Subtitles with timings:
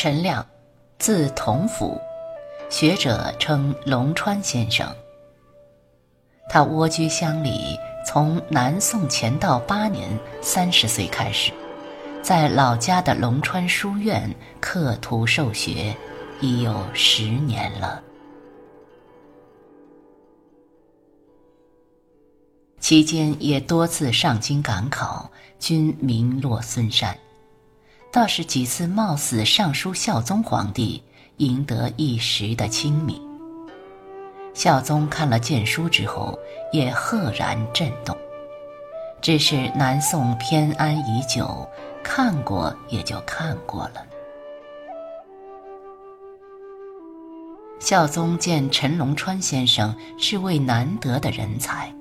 [0.00, 0.46] 陈亮，
[1.00, 2.00] 字同甫，
[2.70, 4.86] 学者称龙川先生。
[6.48, 10.08] 他蜗居乡里，从南宋乾道八年
[10.40, 11.52] 三十岁开始，
[12.22, 15.92] 在老家的龙川书院刻图授学，
[16.40, 18.00] 已有十年了。
[22.78, 25.28] 期间也多次上京赶考，
[25.58, 27.18] 均名落孙山。
[28.10, 31.02] 倒是几次冒死上书孝宗皇帝，
[31.36, 33.20] 赢得一时的清明。
[34.54, 36.36] 孝宗看了谏书之后，
[36.72, 38.16] 也赫然震动。
[39.20, 41.68] 只是南宋偏安已久，
[42.02, 44.04] 看过也就看过了。
[47.78, 51.92] 孝宗见陈龙川先生是位难得的人才。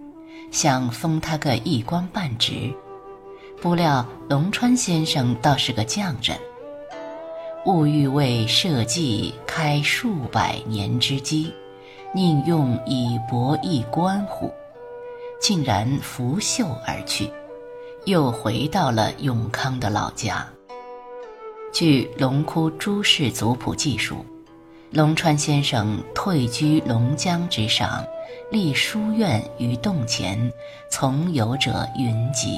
[0.50, 2.74] 想封他个一官半职，
[3.60, 6.38] 不料龙川先生倒是个匠人，
[7.66, 11.52] 物欲为社稷开数百年之基，
[12.14, 14.54] 宁用以博一官乎？
[15.42, 17.32] 竟然拂袖而去，
[18.06, 20.48] 又回到了永康的老家。
[21.74, 24.24] 据龙窟朱氏族谱记述，
[24.92, 28.06] 龙川先生退居龙江之上。
[28.50, 30.54] 立书院于洞前，
[30.90, 32.56] 从游者云集。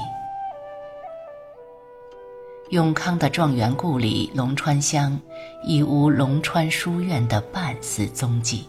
[2.70, 5.20] 永康的状元故里龙川乡，
[5.66, 8.64] 已无龙川书院的半丝踪迹。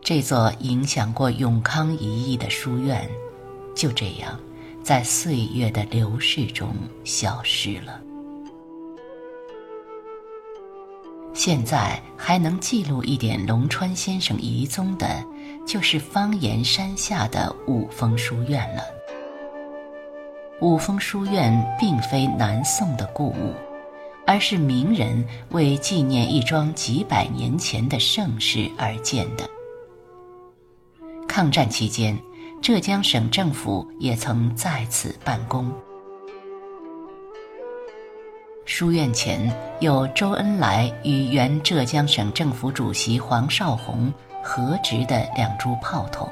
[0.00, 3.06] 这座影响过永康一役的书院，
[3.74, 4.40] 就这样，
[4.82, 8.00] 在岁月的流逝中消失了。
[11.34, 15.24] 现在还能记录一点龙川先生遗踪的。
[15.66, 18.82] 就是方岩山下的五峰书院了。
[20.60, 23.54] 五峰书院并非南宋的故物，
[24.26, 29.48] 而是名人为纪念一桩几百年前的盛事而建的。
[31.28, 32.18] 抗战期间，
[32.60, 35.72] 浙江省政府也曾在此办公。
[38.64, 44.12] 书院前有周恩来与原浙江省政府主席黄绍竑。
[44.40, 46.26] 合执的两株炮筒。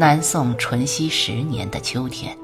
[0.00, 2.38] 南宋淳熙十年的秋天，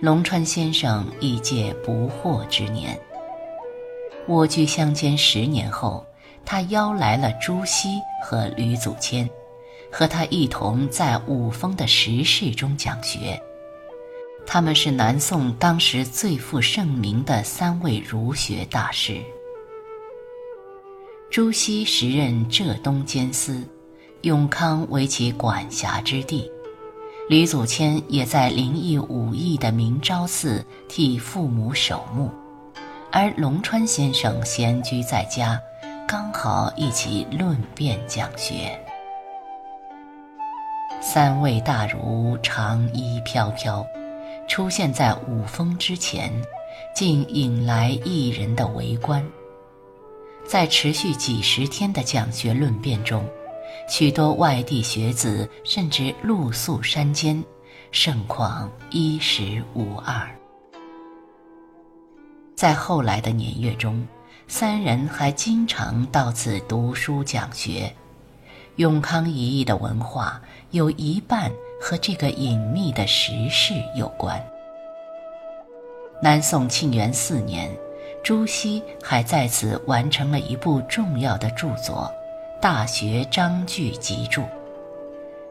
[0.00, 2.96] 龙川先生已届不惑之年。
[4.28, 6.06] 蜗居乡间十年后，
[6.44, 7.88] 他邀来了朱熹
[8.22, 9.28] 和吕祖谦，
[9.90, 13.36] 和他一同在五峰的石室中讲学。
[14.46, 19.16] 他们是南宋当时最负盛名的三位儒学大师。
[21.32, 23.60] 朱熹时任浙东监司，
[24.20, 26.48] 永康为其管辖之地；
[27.32, 32.28] 吕祖谦也在灵异武艺的明昭寺替父母守墓，
[33.10, 35.58] 而龙川先生闲居在家，
[36.06, 38.78] 刚好一起论辩讲学。
[41.00, 43.82] 三位大儒长衣飘飘。
[44.46, 46.30] 出现在五峰之前，
[46.94, 49.26] 竟引来一人的围观。
[50.44, 53.24] 在持续几十天的讲学论辩中，
[53.92, 57.44] 许多外地学子甚至露宿山间，
[57.90, 60.26] 盛况衣食无二。
[62.56, 64.08] 在后来的年月中，
[64.48, 67.94] 三人还经常到此读书讲学。
[68.76, 71.52] 永康一役的文化有一半。
[71.78, 74.40] 和这个隐秘的时事有关。
[76.22, 77.68] 南宋庆元四年，
[78.22, 82.08] 朱熹还在此完成了一部重要的著作
[82.62, 84.40] 《大学章句集注》，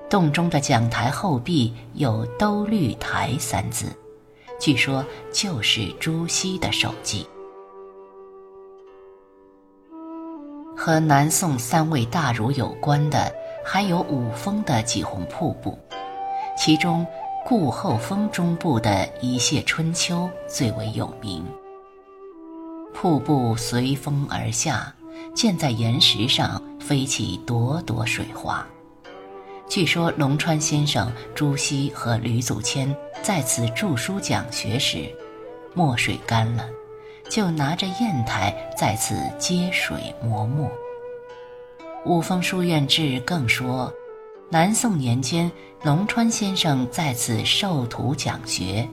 [0.10, 3.88] 洞中的讲台后壁有“兜率台”三字，
[4.58, 7.28] 据说就是朱熹的手迹。
[10.74, 13.30] 和南宋三位大儒有关的，
[13.62, 15.78] 还有五峰的几泓瀑布。
[16.57, 17.06] 其中，
[17.46, 21.46] 顾后峰中部的一泻春秋最为有名。
[22.94, 24.96] 瀑布随风而下，
[25.36, 28.68] 溅在岩石上，飞起朵朵水花。
[29.69, 35.10] 据说龙川先生、朱熹和吕祖谦在此著书讲学时，
[35.74, 36.68] 墨水干了，
[37.30, 40.69] 就拿着砚台在此接水磨墨。
[42.06, 43.94] 五峰书院志更说。
[44.54, 45.50] 南宋年间，
[45.81, 48.86] 龙川先生在此授徒讲学，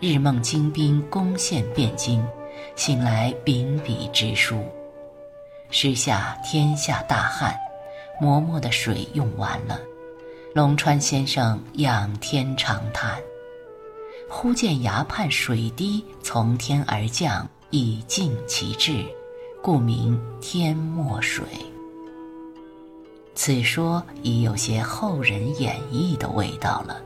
[0.00, 2.20] 日梦精兵攻陷汴京，
[2.74, 4.64] 醒来秉笔直书。
[5.70, 7.54] 时下天下大旱，
[8.20, 9.80] 磨墨的水用完了，
[10.54, 13.18] 龙川先生仰天长叹
[14.30, 19.04] ：“忽见崖畔水滴从天而降，以静其志，
[19.60, 21.44] 故名天墨水。
[23.34, 27.02] 此说已有些后人演绎的味道了。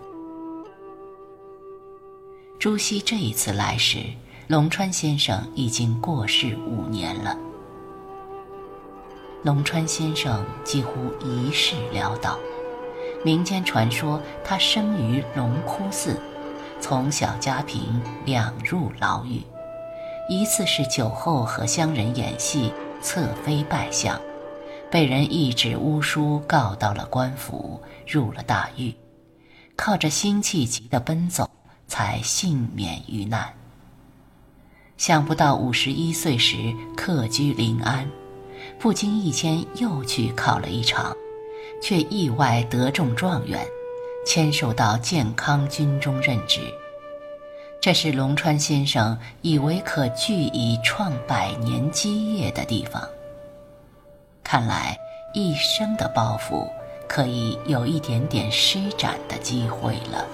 [2.58, 4.04] 朱熹这一次来时，
[4.46, 7.36] 龙川先生已经过世五年了。
[9.42, 12.38] 龙川先生几乎一世潦倒，
[13.24, 16.20] 民间传说他生于龙窟寺，
[16.78, 17.80] 从小家贫，
[18.26, 19.42] 两入牢狱。
[20.28, 22.70] 一次是酒后和乡人演戏，
[23.00, 24.20] 侧妃拜相，
[24.90, 28.94] 被人一纸巫书告到了官府，入了大狱，
[29.74, 31.48] 靠着辛弃疾的奔走，
[31.88, 33.54] 才幸免于难。
[34.98, 36.56] 想不到五十一岁时
[36.94, 38.06] 客居临安。
[38.80, 41.14] 不经意间又去考了一场，
[41.82, 43.60] 却意外得中状元，
[44.24, 46.62] 签授到建康军中任职。
[47.78, 53.06] 这是龙川先生以为可据以创百年基业的地方。
[54.42, 54.98] 看来
[55.34, 56.66] 一生的抱负
[57.06, 60.26] 可以有一点点施展的机会了。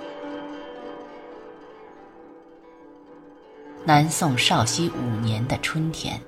[3.85, 6.21] 南宋绍熙五年的春天。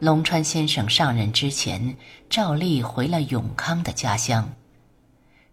[0.00, 1.94] 龙川先生上任之前，
[2.30, 4.50] 照例回了永康的家乡。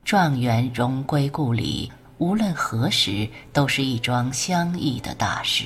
[0.06, 5.66] 状元荣归故里，无论何时都是一桩相宜的大事。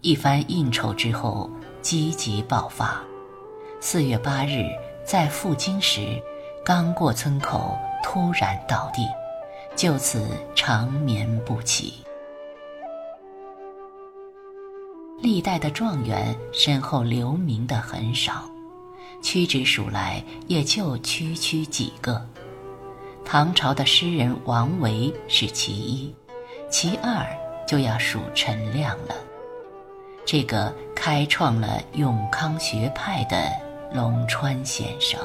[0.00, 1.48] 一番应酬之后，
[1.80, 3.00] 积极爆发。
[3.80, 4.64] 四月八日，
[5.04, 6.20] 在赴京时，
[6.64, 9.06] 刚过村口，突然倒地，
[9.76, 12.02] 就此长眠不起。
[15.22, 18.50] 历代的状元身后留名的很少，
[19.22, 22.20] 屈指数来也就区区几个。
[23.24, 26.12] 唐朝的诗人王维是其一，
[26.68, 27.24] 其二
[27.68, 29.14] 就要数陈亮了。
[30.26, 33.48] 这个开创了永康学派的
[33.94, 35.20] 龙川先生。